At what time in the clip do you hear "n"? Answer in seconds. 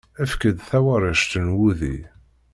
1.45-1.47